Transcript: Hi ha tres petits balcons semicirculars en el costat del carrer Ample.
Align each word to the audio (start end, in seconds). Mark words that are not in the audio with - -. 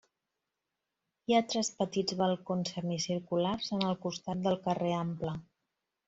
Hi 1.25 1.33
ha 1.33 1.41
tres 1.51 1.67
petits 1.81 2.15
balcons 2.21 2.71
semicirculars 2.77 3.67
en 3.77 3.83
el 3.91 3.99
costat 4.07 4.41
del 4.47 4.57
carrer 4.69 4.95
Ample. 5.03 5.35